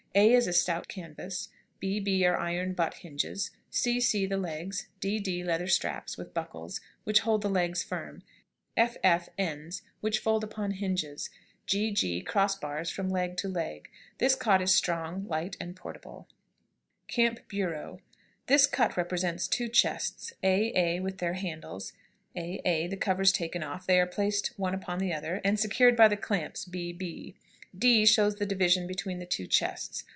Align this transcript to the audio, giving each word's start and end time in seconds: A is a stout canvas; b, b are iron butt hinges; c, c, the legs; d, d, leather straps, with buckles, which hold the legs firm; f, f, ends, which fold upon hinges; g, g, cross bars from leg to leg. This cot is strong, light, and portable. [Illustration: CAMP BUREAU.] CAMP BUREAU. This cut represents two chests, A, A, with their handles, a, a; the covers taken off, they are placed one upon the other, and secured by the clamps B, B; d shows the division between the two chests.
A 0.13 0.33
is 0.33 0.45
a 0.45 0.51
stout 0.51 0.89
canvas; 0.89 1.47
b, 1.79 2.01
b 2.01 2.25
are 2.25 2.35
iron 2.37 2.73
butt 2.73 2.95
hinges; 2.95 3.51
c, 3.69 4.01
c, 4.01 4.25
the 4.25 4.35
legs; 4.35 4.87
d, 4.99 5.19
d, 5.19 5.41
leather 5.41 5.67
straps, 5.69 6.17
with 6.17 6.33
buckles, 6.33 6.81
which 7.05 7.21
hold 7.21 7.41
the 7.41 7.49
legs 7.49 7.81
firm; 7.81 8.21
f, 8.75 8.97
f, 9.05 9.29
ends, 9.37 9.83
which 10.01 10.19
fold 10.19 10.43
upon 10.43 10.71
hinges; 10.71 11.29
g, 11.65 11.91
g, 11.93 12.19
cross 12.21 12.57
bars 12.57 12.89
from 12.89 13.07
leg 13.07 13.37
to 13.37 13.47
leg. 13.47 13.87
This 14.17 14.35
cot 14.35 14.61
is 14.61 14.75
strong, 14.75 15.25
light, 15.29 15.55
and 15.61 15.77
portable. 15.77 16.27
[Illustration: 17.03 17.07
CAMP 17.07 17.39
BUREAU.] 17.47 17.47
CAMP 17.47 17.49
BUREAU. 17.49 17.99
This 18.47 18.67
cut 18.67 18.97
represents 18.97 19.47
two 19.47 19.69
chests, 19.69 20.33
A, 20.43 20.73
A, 20.75 20.99
with 20.99 21.19
their 21.19 21.35
handles, 21.35 21.93
a, 22.35 22.61
a; 22.65 22.87
the 22.87 22.97
covers 22.97 23.31
taken 23.31 23.63
off, 23.63 23.87
they 23.87 23.97
are 23.97 24.05
placed 24.05 24.51
one 24.57 24.73
upon 24.73 24.99
the 24.99 25.13
other, 25.13 25.39
and 25.45 25.57
secured 25.57 25.95
by 25.95 26.09
the 26.09 26.17
clamps 26.17 26.65
B, 26.65 26.91
B; 26.91 27.37
d 27.73 28.05
shows 28.05 28.35
the 28.35 28.45
division 28.45 28.85
between 28.85 29.19
the 29.19 29.25
two 29.25 29.47
chests. 29.47 30.03